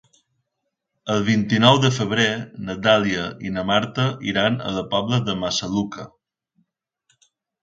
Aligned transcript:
El 1.15 1.19
vint-i-nou 1.27 1.77
de 1.83 1.91
febrer 1.97 2.25
na 2.69 2.77
Dàlia 2.87 3.27
i 3.49 3.53
na 3.59 3.67
Marta 3.73 4.07
iran 4.31 4.59
a 4.71 4.73
la 4.79 4.85
Pobla 4.95 5.21
de 5.29 5.37
Massaluca. 5.45 6.09